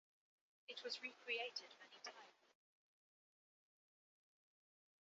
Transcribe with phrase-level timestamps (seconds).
[0.67, 2.57] It was recreated many times.